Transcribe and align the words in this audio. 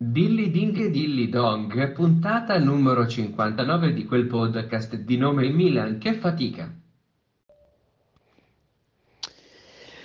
Dilly 0.00 0.52
Ding 0.52 0.90
Dilly 0.90 1.28
Dong, 1.28 1.92
puntata 1.92 2.56
numero 2.60 3.04
59 3.04 3.92
di 3.92 4.04
quel 4.04 4.26
podcast 4.26 4.94
di 4.94 5.16
nome 5.16 5.48
Milan, 5.48 5.98
che 5.98 6.14
fatica. 6.14 6.72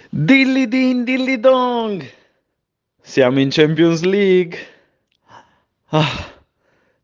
Dilly 0.10 0.68
Din 0.68 1.04
Dilly 1.04 1.40
Dong, 1.40 2.04
siamo 3.00 3.40
in 3.40 3.50
Champions 3.52 4.02
League. 4.02 4.58
Ah, 5.90 6.42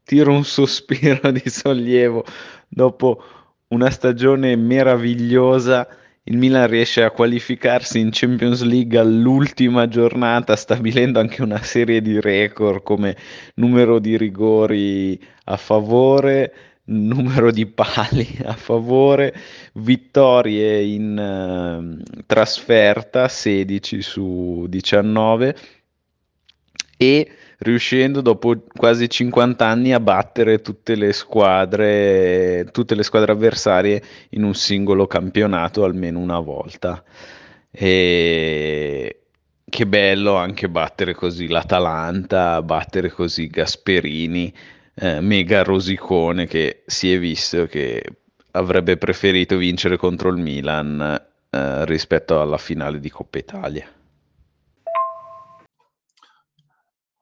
tiro 0.03 0.33
un 0.33 0.43
sospiro 0.43 1.29
di 1.29 1.47
sollievo 1.47 2.25
dopo 2.67 3.23
una 3.67 3.91
stagione 3.91 4.55
meravigliosa 4.55 5.87
il 6.29 6.37
Milan 6.37 6.67
riesce 6.67 7.03
a 7.03 7.09
qualificarsi 7.09 7.99
in 7.99 8.09
Champions 8.11 8.61
League 8.61 8.97
all'ultima 8.97 9.87
giornata, 9.87 10.55
stabilendo 10.55 11.19
anche 11.19 11.41
una 11.41 11.61
serie 11.63 12.01
di 12.01 12.19
record 12.19 12.83
come 12.83 13.15
numero 13.55 13.97
di 13.97 14.15
rigori 14.15 15.19
a 15.45 15.57
favore, 15.57 16.53
numero 16.85 17.51
di 17.51 17.65
pali 17.65 18.27
a 18.43 18.53
favore, 18.53 19.33
vittorie 19.73 20.83
in 20.83 21.17
uh, 21.17 22.21
trasferta 22.27 23.27
16 23.27 24.01
su 24.01 24.65
19 24.69 25.55
e 26.95 27.31
riuscendo 27.59 28.21
dopo 28.21 28.63
quasi 28.73 29.09
50 29.09 29.65
anni 29.65 29.93
a 29.93 29.99
battere 29.99 30.61
tutte 30.61 30.95
le 30.95 31.13
squadre, 31.13 32.67
tutte 32.71 32.95
le 32.95 33.03
squadre 33.03 33.31
avversarie 33.31 34.01
in 34.29 34.43
un 34.43 34.53
singolo 34.53 35.07
campionato 35.07 35.83
almeno 35.83 36.19
una 36.19 36.39
volta. 36.39 37.03
E 37.71 39.19
che 39.69 39.85
bello 39.87 40.35
anche 40.35 40.69
battere 40.69 41.13
così 41.13 41.47
l'Atalanta, 41.47 42.61
battere 42.61 43.11
così 43.11 43.47
Gasperini, 43.47 44.53
eh, 44.95 45.21
mega 45.21 45.63
rosicone 45.63 46.47
che 46.47 46.83
si 46.85 47.13
è 47.13 47.19
visto 47.19 47.67
che 47.67 48.03
avrebbe 48.51 48.97
preferito 48.97 49.57
vincere 49.57 49.97
contro 49.97 50.29
il 50.29 50.37
Milan 50.37 51.21
eh, 51.49 51.85
rispetto 51.85 52.41
alla 52.41 52.57
finale 52.57 52.99
di 52.99 53.09
Coppa 53.09 53.37
Italia. 53.37 53.87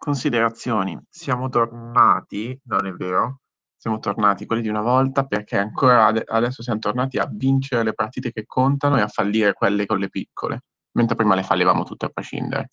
Considerazioni. 0.07 0.97
Siamo 1.09 1.49
tornati, 1.49 2.57
non 2.67 2.85
è 2.85 2.93
vero, 2.93 3.41
siamo 3.75 3.99
tornati 3.99 4.45
quelli 4.45 4.61
di 4.61 4.69
una 4.69 4.79
volta 4.79 5.25
perché 5.25 5.57
ancora 5.57 6.05
ade- 6.05 6.23
adesso 6.25 6.63
siamo 6.63 6.79
tornati 6.79 7.17
a 7.17 7.29
vincere 7.29 7.83
le 7.83 7.93
partite 7.93 8.31
che 8.31 8.45
contano 8.45 8.97
e 8.97 9.01
a 9.01 9.09
fallire 9.09 9.51
quelle 9.51 9.85
con 9.85 9.99
le 9.99 10.07
piccole, 10.07 10.63
mentre 10.93 11.17
prima 11.17 11.35
le 11.35 11.43
fallivamo 11.43 11.83
tutte 11.83 12.05
a 12.05 12.09
prescindere. 12.09 12.69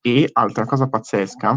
E 0.00 0.28
altra 0.32 0.66
cosa 0.66 0.88
pazzesca, 0.88 1.56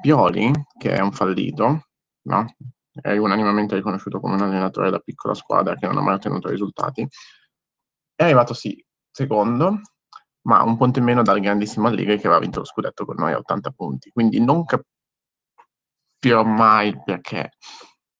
Pioli, 0.00 0.50
che 0.78 0.94
è 0.94 1.00
un 1.00 1.12
fallito, 1.12 1.90
no? 2.22 2.56
è 2.90 3.16
unanimamente 3.16 3.76
riconosciuto 3.76 4.18
come 4.18 4.34
un 4.34 4.42
allenatore 4.42 4.90
da 4.90 4.98
piccola 4.98 5.34
squadra 5.34 5.76
che 5.76 5.86
non 5.86 5.98
ha 5.98 6.02
mai 6.02 6.14
ottenuto 6.14 6.48
risultati, 6.48 7.06
è 8.16 8.24
arrivato 8.24 8.52
sì 8.52 8.84
secondo 9.12 9.80
ma 10.44 10.62
un 10.62 10.76
punto 10.76 10.98
in 10.98 11.04
meno 11.04 11.22
dal 11.22 11.40
grandissimo 11.40 11.88
Allegri 11.88 12.18
che 12.18 12.26
aveva 12.26 12.40
vinto 12.40 12.60
lo 12.60 12.64
scudetto 12.64 13.04
con 13.04 13.16
noi 13.16 13.32
a 13.32 13.38
80 13.38 13.70
punti. 13.70 14.10
Quindi 14.10 14.40
non 14.40 14.64
capirò 14.64 16.44
mai 16.44 16.88
il 16.88 17.02
perché. 17.02 17.52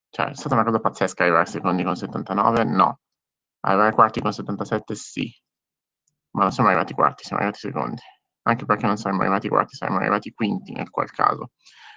Cioè, 0.09 0.31
è 0.31 0.35
stata 0.35 0.55
una 0.55 0.65
cosa 0.65 0.81
pazzesca 0.81 1.23
arrivare 1.23 1.47
secondi 1.47 1.83
con 1.83 1.97
79? 1.97 2.65
No. 2.65 3.01
Arrivare 3.61 3.93
quarti 3.93 4.21
con 4.21 4.33
77? 4.33 4.95
Sì. 4.95 5.31
Ma 6.33 6.43
non 6.43 6.53
siamo 6.53 6.69
arrivati 6.69 6.95
quarti, 6.95 7.25
siamo 7.25 7.43
arrivati 7.43 7.67
secondi. 7.67 8.03
Anche 8.43 8.65
perché 8.65 8.87
non 8.87 8.97
saremmo 8.97 9.21
arrivati 9.23 9.49
quarti, 9.49 9.77
saremmo 9.77 9.99
arrivati 9.99 10.33
quinti 10.33 10.73
nel 10.73 10.91
qual 10.91 11.11
caso. 11.11 11.51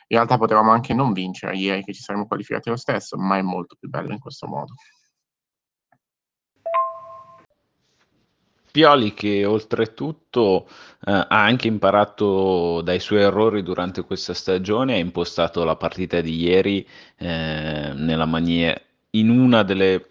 In 0.09 0.17
realtà 0.17 0.37
potevamo 0.37 0.71
anche 0.71 0.93
non 0.93 1.11
vincere 1.11 1.55
ieri, 1.55 1.83
che 1.83 1.93
ci 1.93 2.01
saremmo 2.01 2.27
qualificati 2.27 2.69
lo 2.69 2.77
stesso, 2.77 3.17
ma 3.17 3.37
è 3.37 3.41
molto 3.41 3.75
più 3.77 3.89
bello 3.89 4.13
in 4.13 4.19
questo 4.19 4.47
modo. 4.47 4.73
Pioli 8.77 9.15
che 9.15 9.43
oltretutto 9.43 10.67
eh, 11.03 11.11
ha 11.11 11.25
anche 11.27 11.67
imparato 11.67 12.81
dai 12.81 12.99
suoi 12.99 13.21
errori 13.21 13.63
durante 13.63 14.03
questa 14.03 14.35
stagione, 14.35 14.93
ha 14.93 14.97
impostato 14.97 15.63
la 15.63 15.75
partita 15.75 16.21
di 16.21 16.43
ieri 16.43 16.87
eh, 17.17 17.91
nella 17.95 18.25
maniera, 18.25 18.79
in 19.11 19.31
una 19.31 19.63
delle 19.63 20.07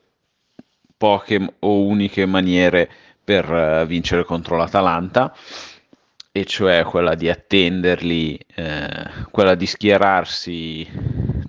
poche 0.97 1.55
o 1.61 1.83
uniche 1.83 2.27
maniere 2.27 2.91
per 3.23 3.49
uh, 3.49 3.87
vincere 3.87 4.25
contro 4.25 4.57
l'Atalanta, 4.57 5.33
e 6.33 6.45
cioè 6.45 6.83
quella 6.83 7.15
di 7.15 7.31
attenderli, 7.31 8.37
eh, 8.53 9.11
quella 9.31 9.55
di 9.55 9.67
schierarsi 9.67 10.89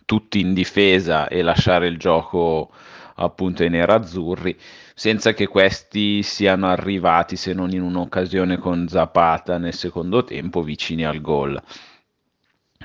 tutti 0.05 0.39
in 0.39 0.53
difesa 0.53 1.27
e 1.27 1.41
lasciare 1.41 1.87
il 1.87 1.97
gioco 1.97 2.69
appunto 3.15 3.63
ai 3.63 3.69
nerazzurri, 3.71 4.55
senza 4.97 5.33
che 5.35 5.45
questi 5.45 6.23
siano 6.23 6.67
arrivati, 6.67 7.35
se 7.35 7.53
non 7.53 7.69
in 7.69 7.83
un'occasione 7.83 8.57
con 8.57 8.87
Zapata 8.87 9.59
nel 9.59 9.75
secondo 9.75 10.23
tempo, 10.23 10.63
vicini 10.63 11.05
al 11.05 11.21
gol. 11.21 11.61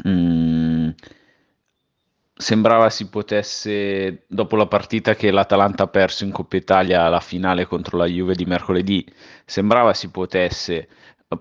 Mm, 0.07 0.91
sembrava 2.35 2.91
si 2.91 3.09
potesse, 3.09 4.25
dopo 4.27 4.57
la 4.57 4.67
partita 4.67 5.15
che 5.15 5.31
l'Atalanta 5.31 5.85
ha 5.85 5.87
perso 5.87 6.25
in 6.25 6.33
Coppa 6.33 6.57
Italia 6.57 7.09
la 7.09 7.21
finale 7.21 7.65
contro 7.65 7.97
la 7.97 8.05
Juve 8.05 8.35
di 8.35 8.45
mercoledì, 8.45 9.07
sembrava 9.47 9.95
si 9.95 10.11
potesse 10.11 10.89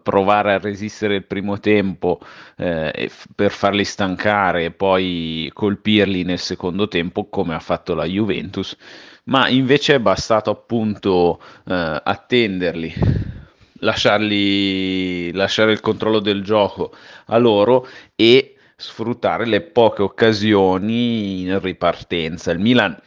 provare 0.01 0.53
a 0.53 0.57
resistere 0.57 1.15
il 1.15 1.25
primo 1.25 1.59
tempo 1.59 2.21
eh, 2.55 3.11
per 3.35 3.51
farli 3.51 3.83
stancare 3.83 4.63
e 4.63 4.71
poi 4.71 5.51
colpirli 5.53 6.23
nel 6.23 6.39
secondo 6.39 6.87
tempo 6.87 7.27
come 7.27 7.55
ha 7.55 7.59
fatto 7.59 7.93
la 7.93 8.05
Juventus, 8.05 8.77
ma 9.25 9.47
invece 9.47 9.95
è 9.95 9.99
bastato 9.99 10.49
appunto 10.49 11.41
eh, 11.65 12.01
attenderli, 12.03 12.93
lasciarli, 13.79 15.31
lasciare 15.33 15.71
il 15.71 15.79
controllo 15.79 16.19
del 16.19 16.43
gioco 16.43 16.93
a 17.25 17.37
loro 17.37 17.87
e 18.15 18.55
sfruttare 18.75 19.45
le 19.45 19.61
poche 19.61 20.01
occasioni 20.01 21.41
in 21.41 21.59
ripartenza. 21.59 22.51
Il 22.51 22.59
Milan 22.59 22.99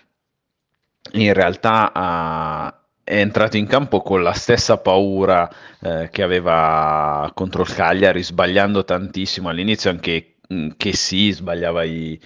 in 1.12 1.32
realtà 1.32 1.90
ha 1.92 2.78
è 3.04 3.18
entrato 3.18 3.58
in 3.58 3.66
campo 3.66 4.00
con 4.00 4.22
la 4.22 4.32
stessa 4.32 4.78
paura 4.78 5.48
eh, 5.82 6.08
che 6.10 6.22
aveva 6.22 7.30
contro 7.34 7.62
il 7.62 7.72
Cagliari, 7.72 8.22
sbagliando 8.22 8.82
tantissimo 8.82 9.50
all'inizio, 9.50 9.90
anche 9.90 10.36
mm, 10.52 10.70
che 10.78 10.94
sì, 10.94 11.30
sbagliava 11.30 11.84
i, 11.84 12.18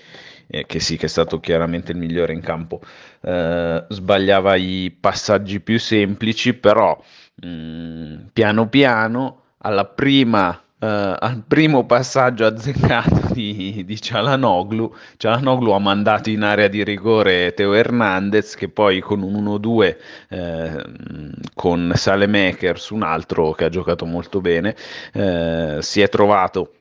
eh, 0.49 0.67
che 0.67 0.81
sì, 0.81 0.97
che 0.97 1.07
è 1.07 1.09
stato 1.09 1.39
chiaramente 1.41 1.93
il 1.93 1.99
migliore 1.99 2.33
in 2.33 2.41
campo, 2.41 2.81
eh, 3.21 3.85
sbagliava 3.89 4.57
i 4.57 4.95
passaggi 4.99 5.61
più 5.61 5.79
semplici, 5.79 6.55
però 6.55 6.99
mh, 7.43 7.49
mm, 7.49 8.17
piano 8.33 8.69
piano 8.69 9.43
alla 9.59 9.85
prima 9.85 10.63
Uh, 10.81 11.13
al 11.19 11.43
primo 11.45 11.87
passaggio 11.87 12.47
azzeccato 12.47 13.33
di, 13.35 13.83
di 13.85 14.01
Cialanoglu, 14.01 14.95
Cialanoglu 15.17 15.73
ha 15.73 15.81
mandato 15.81 16.31
in 16.31 16.43
area 16.45 16.69
di 16.69 16.85
rigore 16.85 17.53
Teo 17.53 17.73
Hernandez 17.73 18.55
che 18.55 18.69
poi 18.69 19.01
con 19.01 19.23
un 19.23 19.45
1-2 19.45 19.97
eh, 20.29 20.85
con 21.53 21.91
Salemakers, 21.97 22.91
un 22.91 23.03
altro 23.03 23.51
che 23.55 23.65
ha 23.65 23.69
giocato 23.69 24.07
molto 24.07 24.41
bene, 24.41 24.77
eh, 25.15 25.79
si 25.81 26.01
è 26.01 26.09
trovato 26.09 26.75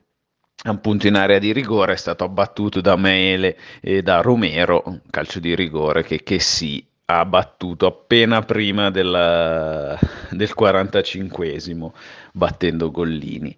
appunto 0.63 1.07
in 1.07 1.15
area 1.15 1.39
di 1.39 1.53
rigore, 1.53 1.93
è 1.93 1.97
stato 1.97 2.23
abbattuto 2.23 2.81
da 2.81 2.95
Mele 2.95 3.57
e 3.81 4.01
da 4.01 4.21
Romero, 4.21 5.01
calcio 5.09 5.39
di 5.39 5.55
rigore 5.55 6.03
che, 6.03 6.23
che 6.23 6.39
sì 6.39 6.85
ha 7.09 7.23
battuto 7.25 7.85
appena 7.85 8.41
prima 8.41 8.89
del, 8.89 9.97
del 10.31 10.53
45esimo 10.57 11.91
battendo 12.33 12.91
Gollini. 12.91 13.57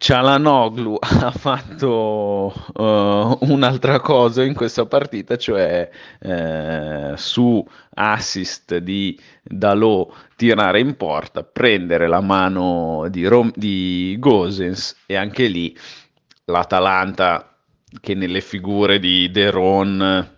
Cialanoglu 0.00 0.96
ha 0.98 1.30
fatto 1.30 2.54
uh, 2.72 3.52
un'altra 3.52 4.00
cosa 4.00 4.42
in 4.42 4.54
questa 4.54 4.86
partita, 4.86 5.36
cioè 5.36 5.90
eh, 6.20 7.12
su 7.16 7.62
assist 7.96 8.78
di 8.78 9.20
Dalò 9.42 10.10
tirare 10.36 10.80
in 10.80 10.96
porta, 10.96 11.42
prendere 11.42 12.08
la 12.08 12.22
mano 12.22 13.08
di, 13.10 13.26
Rom- 13.26 13.52
di 13.54 14.16
Gosens 14.18 15.02
e 15.04 15.16
anche 15.16 15.48
lì 15.48 15.76
l'Atalanta 16.46 17.54
che 18.00 18.14
nelle 18.14 18.40
figure 18.40 18.98
di 18.98 19.30
De 19.30 19.50
Ron 19.50 20.28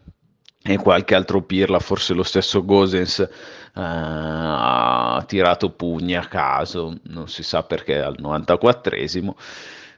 e 0.61 0.77
qualche 0.79 1.15
altro 1.15 1.41
pirla, 1.41 1.79
forse 1.79 2.15
lo 2.15 2.25
stesso 2.25 2.65
Gosens 2.65 3.29
ha 3.75 5.25
tirato 5.27 5.71
pugni 5.71 6.17
a 6.17 6.27
caso, 6.27 6.97
non 7.05 7.29
si 7.29 7.43
sa 7.43 7.63
perché 7.63 8.01
al 8.01 8.17
94esimo. 8.21 9.35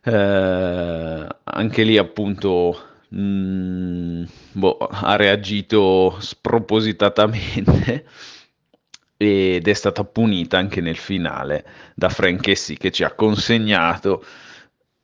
Uh, 0.04 1.26
anche 1.44 1.82
lì 1.82 1.96
appunto 1.96 2.78
mh, 3.08 3.18
mm, 3.20 4.24
boh, 4.52 4.76
ha 4.76 5.16
reagito 5.16 6.16
spropositatamente 6.20 8.04
ed 9.16 9.66
è 9.66 9.72
stata 9.72 10.04
punita 10.04 10.58
anche 10.58 10.82
nel 10.82 10.98
finale 10.98 11.64
da 11.94 12.10
Frankessi 12.10 12.76
che 12.76 12.90
ci 12.90 13.02
ha 13.02 13.12
consegnato 13.12 14.22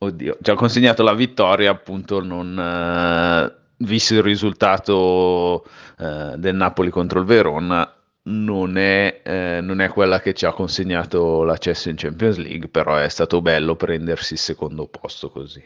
Oddio, 0.03 0.37
ci 0.41 0.49
ha 0.49 0.55
consegnato 0.55 1.03
la 1.03 1.13
vittoria, 1.13 1.69
appunto, 1.69 2.23
non, 2.23 2.57
eh, 2.57 3.55
visto 3.85 4.15
il 4.15 4.23
risultato 4.23 5.63
eh, 5.99 6.33
del 6.37 6.55
Napoli 6.55 6.89
contro 6.89 7.19
il 7.19 7.25
Verona, 7.25 7.87
non 8.23 8.77
è, 8.77 9.21
eh, 9.23 9.59
non 9.61 9.81
è, 9.81 9.89
quella 9.89 10.19
che 10.19 10.33
ci 10.33 10.45
ha 10.45 10.53
consegnato 10.53 11.43
l'accesso 11.43 11.89
in 11.89 11.95
Champions 11.95 12.37
League, 12.37 12.69
però 12.69 12.97
è 12.97 13.09
stato 13.09 13.41
bello 13.41 13.75
prendersi 13.75 14.33
il 14.33 14.39
secondo 14.39 14.87
posto 14.87 15.31
così. 15.31 15.63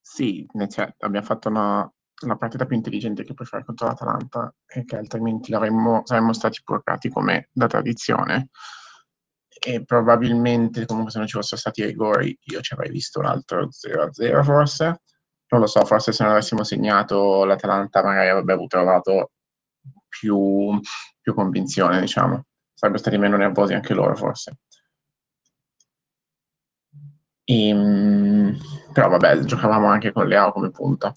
Sì, 0.00 0.46
certo, 0.68 1.06
abbiamo 1.06 1.26
fatto 1.26 1.48
una, 1.48 1.88
una, 2.22 2.36
partita 2.36 2.66
più 2.66 2.74
intelligente 2.74 3.22
che 3.22 3.34
puoi 3.34 3.46
fare 3.46 3.64
contro 3.64 3.86
l'Atalanta 3.86 4.52
e 4.66 4.84
che 4.84 4.96
altrimenti 4.96 5.52
saremmo 5.52 6.32
stati 6.32 6.60
portati 6.64 7.08
come 7.08 7.48
da 7.52 7.68
tradizione 7.68 8.48
e 9.60 9.84
probabilmente 9.84 10.86
comunque 10.86 11.10
se 11.12 11.18
non 11.18 11.26
ci 11.26 11.36
fossero 11.36 11.60
stati 11.60 11.80
i 11.80 11.86
rigori 11.86 12.36
io 12.44 12.60
ci 12.60 12.72
avrei 12.74 12.90
visto 12.90 13.18
un 13.18 13.26
altro 13.26 13.68
0-0 13.68 14.42
forse 14.42 15.02
non 15.48 15.60
lo 15.60 15.66
so, 15.66 15.84
forse 15.84 16.12
se 16.12 16.22
non 16.22 16.32
avessimo 16.32 16.64
segnato 16.64 17.44
l'Atalanta 17.44 18.02
magari 18.02 18.28
avrebbe 18.28 18.66
trovato 18.66 19.30
più, 20.08 20.78
più 21.20 21.34
convinzione, 21.34 22.00
diciamo. 22.00 22.44
Sarebbero 22.74 23.02
stati 23.02 23.18
meno 23.18 23.36
nervosi 23.36 23.74
anche 23.74 23.94
loro, 23.94 24.14
forse. 24.14 24.58
E, 27.44 27.68
ehm, 27.68 28.56
però 28.92 29.08
vabbè, 29.08 29.38
giocavamo 29.40 29.86
anche 29.86 30.12
con 30.12 30.26
Leao 30.26 30.52
come 30.52 30.70
punta 30.70 31.12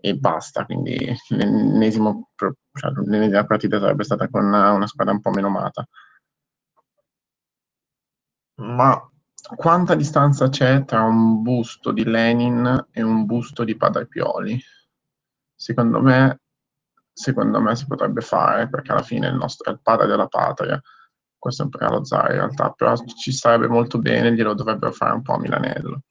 e 0.00 0.14
basta, 0.16 0.64
quindi 0.64 0.96
l'ennesima 1.28 2.14
cioè, 2.36 3.44
partita 3.44 3.78
sarebbe 3.80 4.04
stata 4.04 4.28
con 4.28 4.44
una 4.44 4.86
squadra 4.86 5.12
un 5.12 5.20
po' 5.20 5.30
meno 5.30 5.48
mata. 5.50 5.86
Ma 8.56 9.10
quanta 9.56 9.94
distanza 9.94 10.48
c'è 10.48 10.84
tra 10.84 11.02
un 11.02 11.42
busto 11.42 11.92
di 11.92 12.04
Lenin 12.04 12.88
e 12.90 13.02
un 13.02 13.24
busto 13.24 13.64
di 13.64 13.76
Padre 13.76 14.06
Pioli? 14.06 14.60
Secondo 15.54 16.00
me, 16.00 16.40
secondo 17.12 17.60
me 17.60 17.74
si 17.74 17.86
potrebbe 17.86 18.20
fare, 18.20 18.68
perché 18.68 18.92
alla 18.92 19.02
fine 19.02 19.26
il 19.26 19.34
nostro 19.34 19.70
è 19.70 19.74
il 19.74 19.80
padre 19.82 20.06
della 20.06 20.28
patria. 20.28 20.80
Questo 21.36 21.62
è 21.62 21.64
un 21.64 21.72
regalo 21.72 22.04
Zara 22.04 22.30
in 22.32 22.38
realtà, 22.38 22.70
però 22.70 22.94
ci 22.96 23.32
starebbe 23.32 23.68
molto 23.68 23.98
bene, 23.98 24.32
glielo 24.32 24.54
dovrebbero 24.54 24.92
fare 24.92 25.14
un 25.14 25.22
po' 25.22 25.34
a 25.34 25.38
Milanello. 25.38 26.02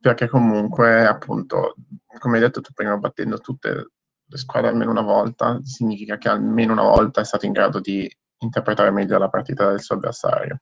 Perché 0.00 0.28
comunque, 0.28 1.06
appunto, 1.06 1.76
come 2.18 2.36
hai 2.36 2.42
detto 2.42 2.60
tu 2.60 2.72
prima, 2.72 2.96
battendo 2.96 3.38
tutte 3.38 3.90
le 4.24 4.36
squadre 4.36 4.70
almeno 4.70 4.90
una 4.90 5.02
volta, 5.02 5.58
significa 5.62 6.18
che 6.18 6.28
almeno 6.28 6.72
una 6.72 6.82
volta 6.82 7.20
è 7.20 7.24
stato 7.24 7.46
in 7.46 7.52
grado 7.52 7.80
di 7.80 8.08
interpretare 8.38 8.90
meglio 8.90 9.18
la 9.18 9.30
partita 9.30 9.70
del 9.70 9.80
suo 9.80 9.94
avversario. 9.96 10.60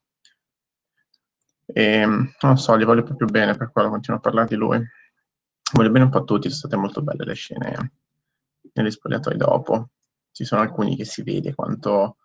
E 1.72 2.06
non 2.06 2.58
so, 2.58 2.78
gli 2.78 2.84
voglio 2.84 3.02
proprio 3.02 3.26
bene, 3.26 3.54
per 3.54 3.70
quello 3.70 3.88
continuo 3.90 4.18
a 4.18 4.22
parlare 4.22 4.48
di 4.48 4.56
lui. 4.56 4.80
Voglio 5.72 5.90
bene 5.90 6.04
un 6.04 6.10
po' 6.10 6.18
a 6.18 6.24
tutti, 6.24 6.48
sono 6.48 6.58
state 6.58 6.76
molto 6.76 7.02
belle 7.02 7.24
le 7.24 7.34
scene 7.34 7.92
negli 8.74 8.90
spogliatoi 8.90 9.36
dopo. 9.36 9.90
Ci 10.30 10.44
sono 10.44 10.62
alcuni 10.62 10.96
che 10.96 11.04
si 11.04 11.22
vede 11.22 11.54
quanto 11.54 12.18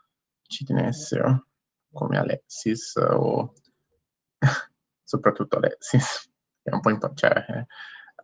ci 0.44 0.65
tenessero, 0.65 1.47
come 1.91 2.17
Alexis 2.17 2.95
o 2.95 3.53
soprattutto 5.03 5.57
Alexis, 5.57 6.29
che 6.61 6.69
è 6.69 6.73
un 6.73 6.81
po' 6.81 6.89
imp- 6.89 7.13
cioè, 7.15 7.65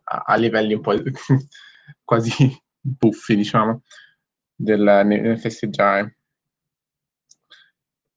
a, 0.04 0.22
a, 0.26 0.34
livelli 0.36 0.74
un 0.74 0.80
po' 0.80 0.94
quasi 2.04 2.62
buffi, 2.80 3.36
diciamo, 3.36 3.82
del, 4.54 5.02
nel 5.04 5.38
festeggiare. 5.38 6.18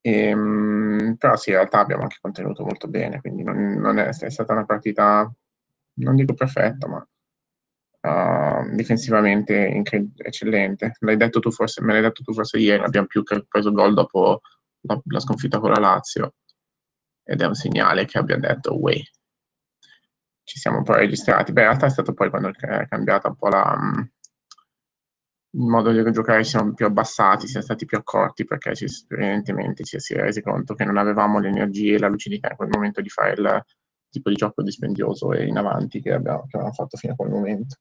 E, 0.07 0.29
ehm, 0.29 1.15
però 1.17 1.35
sì, 1.35 1.49
in 1.49 1.57
realtà 1.57 1.79
abbiamo 1.79 2.03
anche 2.03 2.17
contenuto 2.21 2.63
molto 2.63 2.87
bene, 2.87 3.19
quindi 3.19 3.43
non, 3.43 3.57
non 3.73 3.97
è, 3.99 4.07
è, 4.07 4.29
stata 4.29 4.53
una 4.53 4.65
partita, 4.65 5.29
non 5.95 6.15
dico 6.15 6.33
perfetta, 6.33 6.87
ma 6.87 7.05
uh, 8.61 8.75
difensivamente 8.75 9.53
incred- 9.67 10.21
eccellente. 10.21 10.93
L'hai 10.99 11.17
detto 11.17 11.39
tu 11.39 11.51
forse, 11.51 11.81
me 11.81 11.91
l'hai 11.93 12.01
detto 12.01 12.23
tu 12.23 12.33
forse 12.33 12.57
ieri, 12.57 12.83
abbiamo 12.83 13.07
più 13.07 13.23
che 13.23 13.45
preso 13.47 13.71
gol 13.73 13.93
dopo 13.93 14.41
la, 14.81 14.99
la 15.07 15.19
sconfitta 15.19 15.59
con 15.59 15.71
la 15.71 15.79
Lazio 15.79 16.35
ed 17.23 17.41
è 17.41 17.45
un 17.45 17.55
segnale 17.55 18.05
che 18.05 18.17
abbia 18.17 18.37
detto, 18.37 18.79
way, 18.79 19.03
ci 20.43 20.57
siamo 20.59 20.77
un 20.77 20.83
po' 20.83 20.93
registrati. 20.93 21.51
Beh, 21.51 21.61
in 21.61 21.67
realtà 21.67 21.87
è 21.87 21.89
stato 21.89 22.13
poi 22.13 22.29
quando 22.29 22.49
è 22.49 22.87
cambiata 22.87 23.27
un 23.27 23.35
po' 23.35 23.49
la 23.49 23.77
il 25.57 25.63
modo 25.65 25.91
di 25.91 26.11
giocare 26.11 26.43
si 26.43 26.51
siamo 26.51 26.73
più 26.73 26.85
abbassati, 26.85 27.47
siamo 27.47 27.65
stati 27.65 27.85
più 27.85 27.97
accorti 27.97 28.45
perché 28.45 28.75
ci, 28.75 28.85
evidentemente 29.09 29.83
ci 29.83 29.99
si 29.99 30.13
è 30.13 30.17
resi 30.21 30.41
conto 30.41 30.75
che 30.75 30.85
non 30.85 30.97
avevamo 30.97 31.39
le 31.39 31.47
energie 31.47 31.95
e 31.95 31.99
la 31.99 32.07
lucidità 32.09 32.49
in 32.51 32.55
quel 32.55 32.69
momento 32.69 33.01
di 33.01 33.09
fare 33.09 33.31
il 33.31 33.65
tipo 34.09 34.29
di 34.29 34.35
gioco 34.35 34.61
dispendioso 34.61 35.33
e 35.33 35.47
in 35.47 35.57
avanti 35.57 35.99
che, 36.01 36.13
abbiamo, 36.13 36.41
che 36.41 36.57
avevamo 36.57 36.73
fatto 36.73 36.97
fino 36.97 37.13
a 37.13 37.15
quel 37.15 37.29
momento. 37.29 37.75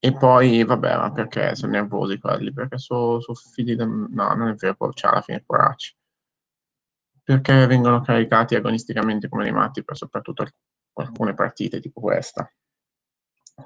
E 0.00 0.12
poi, 0.12 0.64
vabbè, 0.64 0.96
ma 0.96 1.12
perché 1.12 1.54
sono 1.54 1.72
nervosi 1.72 2.18
quelli? 2.18 2.52
Perché 2.52 2.76
sono 2.76 3.20
so 3.20 3.34
figli 3.34 3.74
del... 3.74 3.88
No, 3.88 4.34
non 4.34 4.48
è 4.48 4.54
vero, 4.54 4.90
c'è 4.90 5.08
alla 5.08 5.22
fine 5.22 5.42
poracci. 5.46 5.96
Perché 7.22 7.66
vengono 7.66 8.00
caricati 8.02 8.54
agonisticamente 8.54 9.28
come 9.28 9.44
dei 9.44 9.52
matti 9.52 9.82
per 9.82 9.96
soprattutto 9.96 10.46
alcune 10.94 11.34
partite 11.34 11.80
tipo 11.80 12.00
questa 12.00 12.46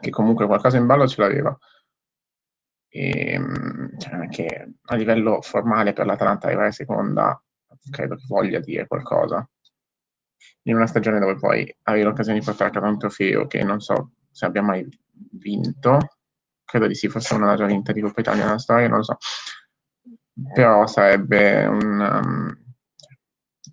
che 0.01 0.11
comunque 0.11 0.47
qualcosa 0.47 0.77
in 0.77 0.87
ballo 0.87 1.07
ce 1.07 1.21
l'aveva. 1.21 1.57
E, 2.91 3.33
ehm, 3.33 3.99
cioè, 3.99 4.15
anche 4.15 4.73
a 4.83 4.95
livello 4.97 5.41
formale 5.43 5.93
per 5.93 6.07
l'Atalanta 6.07 6.47
arrivare 6.47 6.73
seconda, 6.73 7.41
credo 7.91 8.17
che 8.17 8.25
voglia 8.27 8.61
dire 8.61 8.87
qualcosa. 8.87 9.49
In 10.63 10.77
una 10.77 10.87
stagione 10.87 11.19
dove 11.19 11.37
poi 11.37 11.75
avevi 11.85 12.05
l'occasione 12.05 12.39
di 12.39 12.45
portare 12.45 12.71
a 12.71 12.73
casa 12.73 12.87
un 12.87 12.99
trofeo 12.99 13.47
che 13.47 13.63
non 13.63 13.81
so 13.81 14.13
se 14.31 14.45
abbia 14.47 14.63
mai 14.63 14.87
vinto, 15.33 15.99
credo 16.65 16.87
di 16.87 16.95
sì, 16.95 17.09
forse 17.09 17.35
una 17.35 17.57
già 17.57 17.67
vinta 17.67 17.93
di 17.93 18.01
Coppa 18.01 18.21
Italia 18.21 18.45
nella 18.45 18.59
storia, 18.59 18.89
non 18.89 18.99
lo 18.99 19.05
so. 19.05 19.17
Però 20.55 20.87
sarebbe 20.87 21.67
un... 21.67 22.01
Um, 22.01 22.67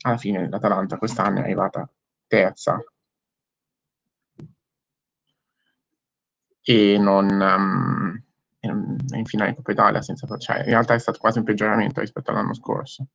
alla 0.02 0.18
fine 0.18 0.48
l'Atalanta 0.50 0.98
quest'anno 0.98 1.40
è 1.40 1.44
arrivata 1.44 1.90
terza 2.28 2.80
e 6.68 6.98
non 6.98 7.30
um, 7.30 8.24
in 8.62 9.26
finale 9.26 9.54
Coppa 9.54 9.72
Italia 9.72 10.02
senza 10.02 10.26
cioè, 10.38 10.60
in 10.60 10.66
realtà 10.66 10.96
è 10.96 11.00
stato 11.00 11.20
quasi 11.20 11.38
un 11.38 11.44
peggioramento 11.44 12.00
rispetto 12.00 12.32
all'anno 12.32 12.56
scorso. 12.56 13.06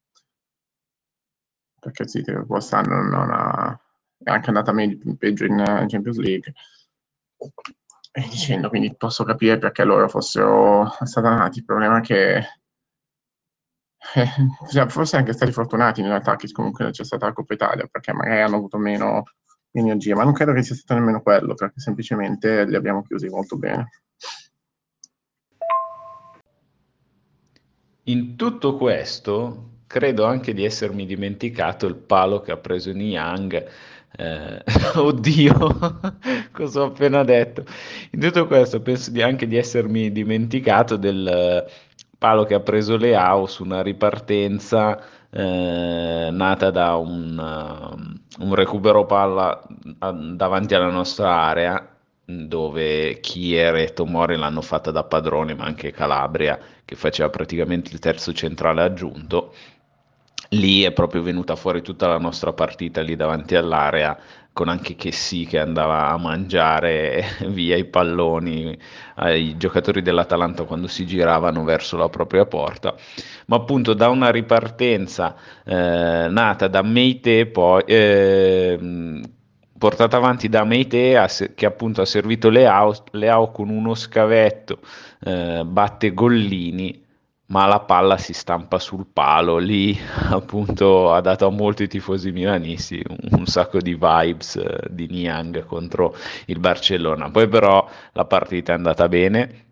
Perché 1.80 2.06
sì, 2.06 2.22
quest'anno 2.46 3.02
non 3.02 3.30
ha, 3.32 3.80
è 4.22 4.30
anche 4.30 4.48
andata 4.48 4.70
meglio, 4.70 5.16
peggio 5.16 5.46
in 5.46 5.56
Champions 5.88 6.18
League. 6.18 6.52
E 8.12 8.20
dicendo 8.28 8.68
quindi 8.68 8.94
posso 8.94 9.24
capire 9.24 9.58
perché 9.58 9.82
loro 9.82 10.08
fossero 10.08 10.88
satanati 11.04 11.58
il 11.58 11.64
problema 11.64 11.98
è 11.98 12.00
che 12.02 12.36
eh, 14.14 14.28
cioè, 14.70 14.88
forse 14.88 15.16
anche 15.16 15.32
stati 15.32 15.52
fortunati 15.52 16.00
in 16.00 16.06
realtà 16.06 16.36
che 16.36 16.50
comunque 16.52 16.90
c'è 16.90 17.04
stata 17.04 17.26
la 17.26 17.32
Coppa 17.32 17.54
Italia 17.54 17.86
perché 17.86 18.12
magari 18.12 18.42
hanno 18.42 18.56
avuto 18.56 18.78
meno 18.78 19.24
energia, 19.72 20.14
ma 20.14 20.24
non 20.24 20.32
credo 20.32 20.52
che 20.52 20.62
sia 20.62 20.74
stato 20.74 20.98
nemmeno 20.98 21.22
quello, 21.22 21.54
perché 21.54 21.80
semplicemente 21.80 22.64
li 22.66 22.76
abbiamo 22.76 23.02
chiusi 23.02 23.28
molto 23.28 23.56
bene. 23.56 23.88
In 28.04 28.36
tutto 28.36 28.76
questo, 28.76 29.68
credo 29.86 30.24
anche 30.24 30.54
di 30.54 30.64
essermi 30.64 31.06
dimenticato 31.06 31.86
il 31.86 31.96
palo 31.96 32.40
che 32.40 32.52
ha 32.52 32.56
preso 32.56 32.92
Niang. 32.92 33.66
Eh, 34.16 34.62
oddio, 34.96 35.98
cosa 36.52 36.82
ho 36.82 36.86
appena 36.86 37.22
detto. 37.22 37.64
In 38.12 38.20
tutto 38.20 38.46
questo, 38.46 38.80
penso 38.80 39.10
di 39.10 39.22
anche 39.22 39.46
di 39.46 39.56
essermi 39.56 40.10
dimenticato 40.10 40.96
del 40.96 41.66
palo 42.18 42.44
che 42.44 42.54
ha 42.54 42.60
preso 42.60 42.96
Leao 42.96 43.46
su 43.46 43.64
una 43.64 43.82
ripartenza 43.82 45.00
eh, 45.30 46.28
nata 46.30 46.70
da 46.70 46.96
un, 46.96 47.38
uh, 47.38 48.09
un, 48.38 48.54
recupero 48.54 49.04
palla 49.06 49.62
a, 49.98 50.12
davanti 50.12 50.74
alla 50.74 50.90
nostra 50.90 51.32
area 51.32 51.96
dove 52.24 53.18
Kier 53.20 53.74
e 53.76 53.92
Tomori 53.92 54.36
l'hanno 54.36 54.62
fatta 54.62 54.90
da 54.92 55.02
padrone 55.02 55.54
ma 55.54 55.64
anche 55.64 55.90
Calabria 55.90 56.58
che 56.84 56.94
faceva 56.94 57.28
praticamente 57.28 57.92
il 57.92 57.98
terzo 57.98 58.32
centrale 58.32 58.82
aggiunto. 58.82 59.52
Lì 60.50 60.82
è 60.82 60.92
proprio 60.92 61.22
venuta 61.22 61.54
fuori 61.54 61.82
tutta 61.82 62.08
la 62.08 62.18
nostra 62.18 62.52
partita 62.52 63.00
lì 63.02 63.14
davanti 63.14 63.54
all'area 63.54 64.18
con 64.52 64.68
anche 64.68 64.96
che 64.96 65.12
sì 65.12 65.46
che 65.46 65.58
andava 65.58 66.08
a 66.08 66.18
mangiare 66.18 67.24
via 67.48 67.76
i 67.76 67.84
palloni 67.84 68.76
ai 69.16 69.56
giocatori 69.56 70.02
dell'Atalanta 70.02 70.64
quando 70.64 70.86
si 70.86 71.06
giravano 71.06 71.64
verso 71.64 71.96
la 71.96 72.08
propria 72.08 72.46
porta, 72.46 72.94
ma 73.46 73.56
appunto 73.56 73.94
da 73.94 74.08
una 74.08 74.30
ripartenza 74.30 75.34
eh, 75.64 76.26
nata 76.28 76.68
da 76.68 76.82
Meite 76.82 77.46
poi 77.46 77.82
eh, 77.86 79.20
portata 79.78 80.16
avanti 80.16 80.48
da 80.48 80.64
Meite 80.64 81.26
che 81.54 81.66
appunto 81.66 82.02
ha 82.02 82.06
servito 82.06 82.50
Leao, 82.50 82.94
Leao 83.12 83.50
con 83.50 83.70
uno 83.70 83.94
scavetto 83.94 84.78
eh, 85.20 85.62
batte 85.64 86.12
Gollini 86.12 87.08
ma 87.50 87.66
la 87.66 87.80
palla 87.80 88.16
si 88.16 88.32
stampa 88.32 88.78
sul 88.78 89.06
palo, 89.12 89.58
lì 89.58 89.96
appunto 90.30 91.12
ha 91.12 91.20
dato 91.20 91.46
a 91.46 91.50
molti 91.50 91.88
tifosi 91.88 92.30
milanisti 92.32 93.02
un, 93.32 93.46
sacco 93.46 93.78
di 93.80 93.94
vibes 93.94 94.56
eh, 94.56 94.86
di 94.90 95.06
Niang 95.08 95.64
contro 95.64 96.14
il 96.46 96.58
Barcellona, 96.60 97.30
poi 97.30 97.48
però 97.48 97.88
la 98.12 98.24
partita 98.24 98.72
è 98.72 98.76
andata 98.76 99.08
bene. 99.08 99.64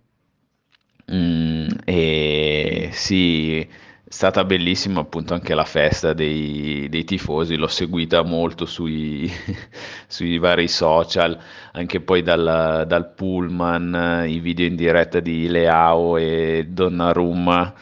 Mm, 1.10 1.68
e 1.84 2.90
sì 2.92 3.66
è 4.08 4.12
stata 4.14 4.42
bellissima 4.42 5.00
appunto 5.00 5.34
anche 5.34 5.54
la 5.54 5.66
festa 5.66 6.14
dei, 6.14 6.86
dei 6.88 7.04
tifosi, 7.04 7.56
l'ho 7.56 7.66
seguita 7.66 8.22
molto 8.22 8.64
sui, 8.64 9.30
sui 10.08 10.38
vari 10.38 10.66
social, 10.66 11.38
anche 11.72 12.00
poi 12.00 12.22
dal, 12.22 12.84
dal, 12.86 13.12
pullman, 13.12 14.24
i 14.26 14.40
video 14.40 14.64
in 14.64 14.76
diretta 14.76 15.20
di 15.20 15.46
Leao 15.48 16.16
e 16.16 16.66
Donnarumma 16.70 17.74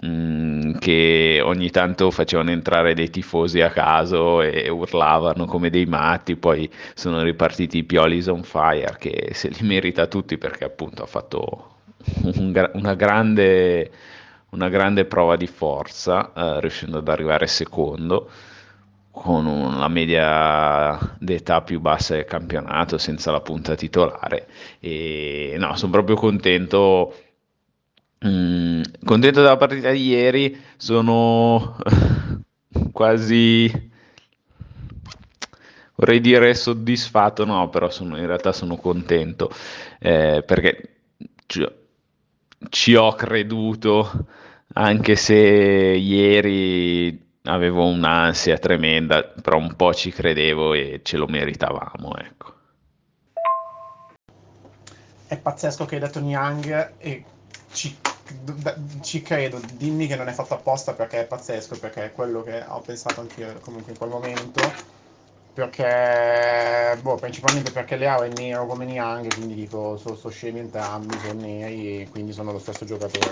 mh, 0.00 0.06
mm, 0.08 0.72
che 0.78 1.42
ogni 1.44 1.68
tanto 1.68 2.10
facevano 2.10 2.50
entrare 2.50 2.94
dei 2.94 3.10
tifosi 3.10 3.60
a 3.60 3.68
caso 3.68 4.40
e 4.40 4.70
urlavano 4.70 5.44
come 5.44 5.68
dei 5.68 5.84
matti, 5.84 6.36
poi 6.36 6.66
sono 6.94 7.22
ripartiti 7.22 7.78
i 7.78 7.84
Piolis 7.84 8.28
on 8.28 8.42
fire 8.42 8.96
che 8.98 9.32
se 9.34 9.48
li 9.48 9.60
merita 9.68 10.06
tutti 10.06 10.38
perché 10.38 10.64
appunto 10.64 11.02
ha 11.02 11.06
fatto 11.06 11.72
un, 12.22 12.70
una 12.72 12.94
grande 12.94 13.90
una 14.54 14.68
grande 14.68 15.04
prova 15.04 15.36
di 15.36 15.46
forza, 15.46 16.32
eh, 16.32 16.60
riuscendo 16.60 16.98
ad 16.98 17.08
arrivare 17.08 17.46
secondo 17.46 18.30
con 19.10 19.46
una 19.46 19.88
media 19.88 20.98
d'età 21.18 21.62
più 21.62 21.80
bassa 21.80 22.14
del 22.14 22.24
campionato 22.24 22.98
senza 22.98 23.30
la 23.30 23.40
punta 23.40 23.74
titolare. 23.74 24.48
E 24.80 25.54
no, 25.58 25.76
sono 25.76 25.92
proprio 25.92 26.16
contento 26.16 27.14
mm, 28.26 28.82
contento 29.04 29.40
della 29.42 29.56
partita 29.56 29.90
di 29.90 30.06
ieri. 30.08 30.56
Sono 30.76 31.76
quasi 32.92 33.92
vorrei 35.96 36.20
dire 36.20 36.54
soddisfatto 36.54 37.44
no 37.44 37.68
però 37.68 37.88
sono, 37.88 38.18
in 38.18 38.26
realtà 38.26 38.52
sono 38.52 38.76
contento 38.76 39.48
eh, 40.00 40.42
perché 40.44 40.96
ci, 41.46 41.64
ci 42.68 42.94
ho 42.94 43.12
creduto 43.12 44.26
anche 44.74 45.16
se 45.16 45.34
ieri 45.34 47.22
avevo 47.44 47.86
un'ansia 47.86 48.58
tremenda, 48.58 49.22
però 49.22 49.58
un 49.58 49.74
po' 49.76 49.92
ci 49.92 50.10
credevo 50.10 50.72
e 50.74 51.00
ce 51.02 51.16
lo 51.16 51.26
meritavamo, 51.26 52.16
ecco. 52.16 52.52
È 55.26 55.36
pazzesco 55.36 55.84
che 55.84 55.96
hai 55.96 56.00
detto 56.00 56.20
Niang 56.20 56.94
e 56.98 57.24
ci, 57.72 57.96
ci, 59.02 59.22
credo, 59.22 59.60
dimmi 59.74 60.06
che 60.06 60.16
non 60.16 60.28
è 60.28 60.32
fatto 60.32 60.54
apposta 60.54 60.92
perché 60.92 61.20
è 61.20 61.26
pazzesco, 61.26 61.78
perché 61.78 62.04
è 62.06 62.12
quello 62.12 62.42
che 62.42 62.64
ho 62.66 62.80
pensato 62.80 63.20
anch'io 63.20 63.52
comunque 63.60 63.92
in 63.92 63.98
quel 63.98 64.10
momento. 64.10 64.93
Perché, 65.54 66.98
boh, 67.00 67.14
principalmente 67.14 67.70
perché 67.70 67.94
Leao 67.94 68.22
è 68.22 68.28
nero 68.28 68.66
come 68.66 68.84
Niang, 68.84 69.32
quindi 69.32 69.54
dico, 69.54 69.96
sono, 69.96 70.16
sono 70.16 70.32
scemi 70.32 70.58
entrambi, 70.58 71.16
sono 71.20 71.40
neri 71.40 72.02
e 72.02 72.08
quindi 72.10 72.32
sono 72.32 72.50
lo 72.50 72.58
stesso 72.58 72.84
giocatore. 72.84 73.30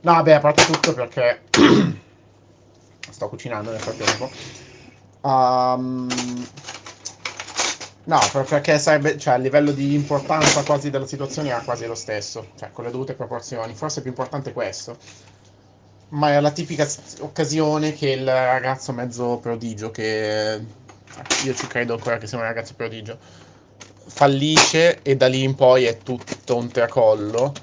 No, 0.00 0.12
vabbè, 0.12 0.32
a 0.32 0.40
parte 0.40 0.66
tutto 0.66 0.92
perché 0.92 1.44
sto 3.10 3.28
cucinando 3.30 3.70
nel 3.70 3.80
frattempo. 3.80 4.30
Um, 5.22 6.08
no, 8.04 8.18
perché 8.30 8.78
sarebbe, 8.78 9.16
cioè, 9.16 9.32
a 9.34 9.38
livello 9.38 9.72
di 9.72 9.94
importanza 9.94 10.62
quasi 10.62 10.90
della 10.90 11.06
situazione 11.06 11.48
era 11.48 11.62
quasi 11.62 11.86
lo 11.86 11.94
stesso, 11.94 12.48
cioè 12.54 12.70
con 12.70 12.84
le 12.84 12.90
dovute 12.90 13.14
proporzioni. 13.14 13.74
Forse 13.74 14.00
è 14.00 14.02
più 14.02 14.10
importante 14.10 14.52
questo. 14.52 14.98
Ma 16.10 16.32
è 16.32 16.40
la 16.40 16.50
tipica 16.50 16.86
occasione 17.20 17.92
che 17.94 18.10
il 18.10 18.26
ragazzo 18.26 18.92
mezzo 18.92 19.38
prodigio, 19.38 19.90
che 19.90 20.60
io 21.38 21.54
ci 21.54 21.66
credo 21.66 21.94
ancora 21.94 22.18
che 22.18 22.26
sia 22.26 22.38
un 22.38 22.44
ragazzo 22.44 22.74
prodigio, 22.74 23.18
fallisce 24.08 25.02
e 25.02 25.16
da 25.16 25.26
lì 25.26 25.42
in 25.42 25.54
poi 25.54 25.84
è 25.84 26.02
tutto 26.02 26.56
un 26.56 26.70
tracollo 26.70 27.60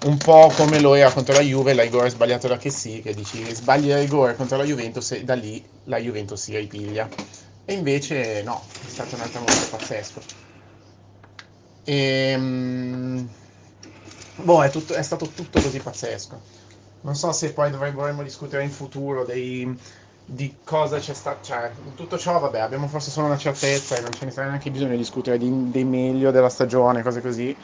un 0.00 0.20
po' 0.20 0.52
come 0.52 0.78
lo 0.78 0.94
era 0.94 1.10
contro 1.12 1.34
la 1.34 1.40
Juve, 1.40 1.74
la 1.74 1.82
rigore 1.82 2.10
sbagliato 2.10 2.48
da 2.48 2.56
che 2.58 2.70
sì, 2.70 3.00
che 3.02 3.12
dici 3.14 3.52
sbagli 3.54 3.88
la 3.88 3.98
rigore 3.98 4.34
contro 4.36 4.56
la 4.56 4.64
Juventus 4.64 5.12
e 5.12 5.24
da 5.24 5.34
lì 5.34 5.64
la 5.84 5.98
Juventus 5.98 6.40
si 6.42 6.56
ripiglia. 6.56 7.12
E 7.64 7.72
invece 7.74 8.42
no, 8.42 8.74
è 8.80 8.86
stato 8.88 9.14
un 9.16 9.22
altro 9.22 9.40
momento 9.40 9.66
pazzesco. 9.68 10.24
E, 11.86 12.32
ehm, 12.32 13.28
boh, 14.36 14.62
è, 14.64 14.70
tutto, 14.70 14.94
è, 14.94 15.02
stato 15.02 15.32
tutto 15.32 15.60
così 15.60 15.80
pazzesco. 15.80 16.42
Non 17.00 17.14
so 17.14 17.32
se 17.32 17.52
poi 17.52 17.70
dovremmo 17.70 18.22
discutere 18.22 18.62
in 18.64 18.70
futuro 18.70 19.24
dei, 19.24 19.78
di 20.26 20.56
cosa 20.64 20.98
c'è 20.98 21.14
stato. 21.14 21.38
Cioè, 21.42 21.70
in 21.84 21.94
tutto 21.94 22.18
ciò, 22.18 22.38
vabbè, 22.38 22.60
abbiamo 22.60 22.88
forse 22.88 23.10
solo 23.10 23.28
una 23.28 23.38
certezza 23.38 23.96
e 23.96 24.00
non 24.02 24.12
ce 24.12 24.26
ne 24.26 24.30
sarà 24.30 24.48
neanche 24.48 24.70
bisogno 24.70 24.90
di 24.90 24.98
discutere 24.98 25.38
di, 25.38 25.70
dei 25.70 25.84
meglio 25.84 26.30
della 26.30 26.50
stagione, 26.50 27.02
cose 27.02 27.20
così 27.22 27.56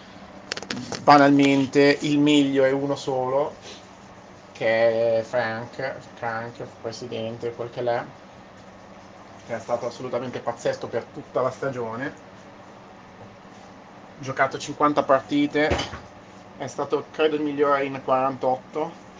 banalmente 1.03 1.99
il 2.03 2.19
meglio 2.19 2.65
è 2.65 2.71
uno 2.71 2.97
solo, 2.97 3.55
che 4.53 5.19
è 5.19 5.23
Frank, 5.23 5.97
Frank, 6.15 6.65
presidente, 6.81 7.53
quel 7.53 7.71
che 7.71 7.83
l'è, 7.83 8.03
che 9.47 9.57
è 9.57 9.59
stato 9.59 9.87
assolutamente 9.87 10.41
pazzesco 10.41 10.87
per 10.87 11.05
tutta 11.13 11.41
la 11.41 11.51
stagione. 11.51 12.31
Giocato 14.19 14.59
50 14.59 15.03
partite, 15.03 15.77
è 16.57 16.67
stato 16.69 17.07
credo 17.11 17.37
il 17.37 17.43
migliore 17.43 17.85
in 17.85 18.01
48 18.05 19.11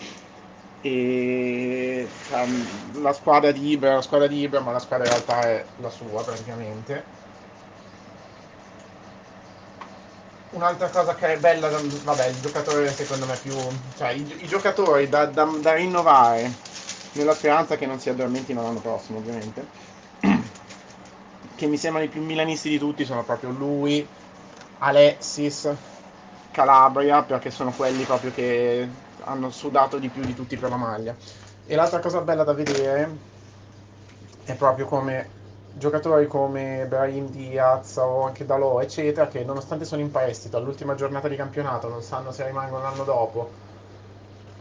e 0.83 2.09
um, 2.31 3.01
la 3.01 3.13
squadra 3.13 3.53
di 3.53 3.71
Ibra, 3.71 3.95
la 3.95 4.03
squadra 4.03 4.27
di 4.27 4.41
Ibra, 4.41 4.61
ma 4.61 4.73
la 4.73 4.81
squadra 4.81 5.07
in 5.07 5.13
realtà 5.13 5.41
è 5.43 5.65
la 5.77 5.91
sua 5.91 6.23
praticamente. 6.23 7.05
Un'altra 10.51 10.89
cosa 10.89 11.15
che 11.15 11.35
è 11.35 11.39
bella, 11.39 11.69
vabbè, 11.69 12.27
il 12.27 12.41
giocatore 12.41 12.91
secondo 12.93 13.25
me 13.25 13.37
più, 13.37 13.55
cioè 13.97 14.11
i, 14.11 14.45
i 14.45 14.49
giocatori 14.49 15.09
da, 15.09 15.25
da, 15.27 15.45
da, 15.45 15.75
rinnovare 15.75 16.53
nella 17.13 17.35
speranza 17.35 17.77
che 17.77 17.87
non 17.87 17.99
si 17.99 18.11
addormentino 18.11 18.61
l'anno 18.61 18.81
prossimo 18.81 19.19
ovviamente, 19.19 19.65
che 21.57 21.67
mi 21.67 21.77
sembrano 21.79 22.07
i 22.07 22.11
più 22.11 22.23
milanisti 22.23 22.69
di 22.69 22.79
tutti 22.79 23.05
sono 23.05 23.23
proprio 23.23 23.51
lui, 23.51 24.07
Alexis, 24.79 25.73
Calabria, 26.51 27.23
perché 27.23 27.51
sono 27.51 27.73
quelli 27.73 28.05
proprio 28.05 28.31
che 28.31 28.89
hanno 29.25 29.51
sudato 29.51 29.99
di 29.99 30.09
più 30.09 30.23
di 30.23 30.35
tutti 30.35 30.57
per 30.57 30.71
la 30.71 30.77
maglia. 30.77 31.15
E 31.67 31.75
l'altra 31.75 32.01
cosa 32.01 32.21
bella 32.21 32.45
da 32.45 32.53
vedere 32.55 33.31
è 34.45 34.55
proprio 34.55 34.87
come 34.87 35.41
giocatori 35.75 36.27
come 36.27 36.85
Brahim 36.87 37.29
Diaz 37.29 37.97
o 37.97 38.27
anche 38.27 38.45
Dalò, 38.45 38.81
eccetera, 38.81 39.29
che 39.29 39.45
nonostante 39.45 39.85
sono 39.85 40.01
in 40.01 40.11
prestito 40.11 40.57
all'ultima 40.57 40.95
giornata 40.95 41.29
di 41.29 41.37
campionato, 41.37 41.89
non 41.89 42.03
sanno 42.03 42.33
se 42.33 42.47
rimangono 42.47 42.83
l'anno 42.83 43.05
dopo, 43.05 43.51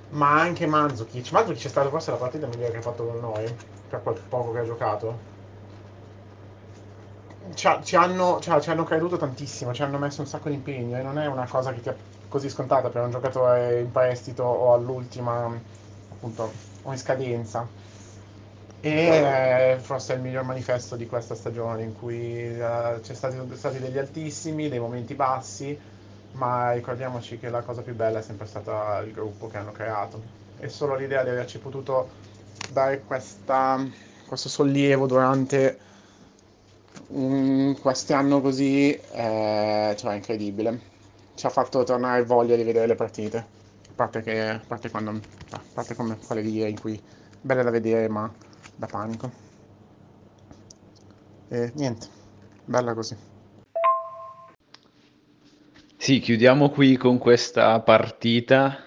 ma 0.10 0.40
anche 0.40 0.66
Mandzukic. 0.66 1.32
Mandzukic 1.32 1.66
è 1.66 1.70
stato 1.70 1.90
forse 1.90 2.12
la 2.12 2.18
partita 2.18 2.48
migliore 2.48 2.72
che 2.72 2.78
ha 2.78 2.82
fatto 2.82 3.06
con 3.06 3.20
noi, 3.20 3.54
per 3.90 4.02
quel 4.02 4.20
poco 4.30 4.52
che 4.52 4.60
ha 4.60 4.66
giocato. 4.66 5.30
Ci, 7.54 7.68
ci, 7.84 7.96
hanno, 7.96 8.40
ci, 8.40 8.52
ci, 8.62 8.70
hanno, 8.70 8.84
creduto 8.84 9.18
tantissimo, 9.18 9.74
ci 9.74 9.84
hanno 9.84 9.98
messo 9.98 10.22
un 10.22 10.28
sacco 10.28 10.48
di 10.48 10.56
impegno 10.56 10.98
e 10.98 11.02
non 11.02 11.20
è 11.20 11.26
una 11.26 11.48
cosa 11.48 11.74
che 11.74 11.82
ti 11.82 11.90
così 12.32 12.50
scontata 12.50 12.88
per 12.88 13.04
un 13.04 13.12
giocatore 13.12 13.82
in 13.82 13.92
prestito 13.92 14.44
o 14.44 14.74
all'ultima, 14.74 15.54
appunto, 16.10 16.50
o 16.84 16.92
in 16.92 16.98
scadenza 16.98 17.68
e 18.80 19.78
forse 19.80 20.14
è 20.14 20.16
il 20.16 20.24
miglior 20.24 20.44
manifesto 20.44 20.96
di 20.96 21.06
questa 21.06 21.36
stagione 21.36 21.84
in 21.84 21.94
cui 21.94 22.50
uh, 22.58 23.00
c'è 23.02 23.14
stati, 23.14 23.38
stati, 23.54 23.80
degli 23.80 23.98
altissimi, 23.98 24.70
dei 24.70 24.80
momenti 24.80 25.14
bassi, 25.14 25.78
ma 26.32 26.72
ricordiamoci 26.72 27.38
che 27.38 27.50
la 27.50 27.62
cosa 27.62 27.82
più 27.82 27.94
bella 27.94 28.20
è 28.20 28.22
sempre 28.24 28.48
stata 28.48 29.00
il 29.06 29.12
gruppo 29.12 29.48
che 29.48 29.58
hanno 29.58 29.72
creato 29.72 30.20
e 30.58 30.70
solo 30.70 30.96
l'idea 30.96 31.22
di 31.24 31.30
averci 31.30 31.60
potuto 31.60 32.10
dare 32.72 33.02
questa, 33.02 33.86
questo 34.26 34.48
sollievo 34.48 35.06
durante 35.06 35.78
um, 37.10 37.78
quest'anno 37.80 38.42
così 38.42 38.94
eh, 38.94 39.96
cioè, 39.96 40.12
è 40.12 40.16
incredibile. 40.16 40.90
Ci 41.34 41.46
ha 41.46 41.50
fatto 41.50 41.84
tornare 41.84 42.24
voglia 42.24 42.56
di 42.56 42.64
vedere 42.64 42.88
le 42.88 42.96
partite, 42.96 43.38
a 43.38 43.94
parte, 43.96 44.22
che, 44.22 44.50
a 44.50 44.62
parte, 44.66 44.90
quando, 44.90 45.20
a 45.52 45.62
parte 45.74 45.96
come 45.96 46.18
quelle 46.26 46.42
di 46.42 46.54
ieri 46.54 46.72
in 46.72 46.80
cui 46.80 47.02
belle 47.42 47.64
da 47.64 47.70
vedere 47.70 48.08
ma 48.08 48.32
da 48.76 48.86
panico. 48.88 49.32
E 51.50 51.72
niente, 51.76 52.08
bella 52.66 52.94
così. 52.94 53.16
Sì, 55.98 56.20
chiudiamo 56.20 56.70
qui 56.70 56.98
con 56.98 57.18
questa 57.18 57.80
partita 57.82 58.86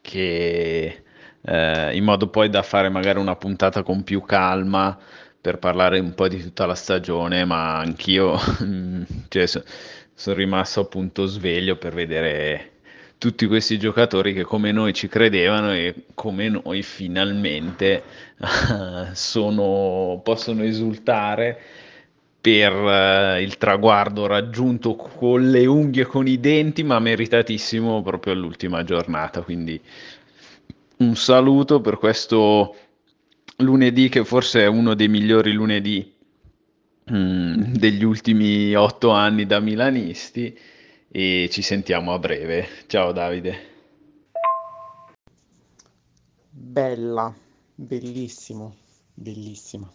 che 0.00 1.02
eh, 1.42 1.96
in 1.96 2.04
modo 2.04 2.28
poi 2.28 2.48
da 2.48 2.62
fare 2.62 2.88
magari 2.88 3.18
una 3.18 3.36
puntata 3.36 3.82
con 3.82 4.04
più 4.04 4.22
calma 4.22 4.98
per 5.40 5.58
parlare 5.58 5.98
un 5.98 6.14
po' 6.14 6.28
di 6.28 6.42
tutta 6.42 6.66
la 6.66 6.74
stagione, 6.74 7.44
ma 7.44 7.78
anch'io 7.78 8.38
cioè, 9.28 9.46
sono 10.20 10.36
rimasto 10.36 10.80
appunto 10.80 11.24
sveglio 11.24 11.76
per 11.76 11.94
vedere 11.94 12.72
tutti 13.16 13.46
questi 13.46 13.78
giocatori 13.78 14.34
che 14.34 14.42
come 14.42 14.70
noi 14.70 14.92
ci 14.92 15.08
credevano 15.08 15.72
e 15.72 15.94
come 16.12 16.50
noi 16.50 16.82
finalmente 16.82 18.02
sono, 19.14 20.20
possono 20.22 20.62
esultare 20.62 21.58
per 22.38 22.70
uh, 22.70 23.40
il 23.40 23.56
traguardo 23.56 24.26
raggiunto 24.26 24.94
con 24.94 25.50
le 25.50 25.64
unghie 25.64 26.02
e 26.02 26.06
con 26.06 26.26
i 26.26 26.38
denti, 26.38 26.82
ma 26.82 26.98
meritatissimo 26.98 28.02
proprio 28.02 28.34
all'ultima 28.34 28.84
giornata. 28.84 29.40
Quindi 29.40 29.80
un 30.98 31.16
saluto 31.16 31.80
per 31.80 31.96
questo 31.96 32.76
lunedì 33.56 34.10
che 34.10 34.22
forse 34.26 34.64
è 34.64 34.66
uno 34.66 34.92
dei 34.92 35.08
migliori 35.08 35.52
lunedì 35.52 36.18
mm, 37.12 37.74
degli 37.74 38.04
ultimi 38.04 38.74
otto 38.74 39.10
anni 39.10 39.46
da 39.46 39.60
milanisti 39.60 40.56
e 41.08 41.48
ci 41.50 41.62
sentiamo 41.62 42.12
a 42.12 42.18
breve. 42.18 42.66
Ciao 42.86 43.12
Davide. 43.12 43.68
Bella, 46.50 47.34
bellissimo, 47.74 48.76
bellissima. 49.14 49.90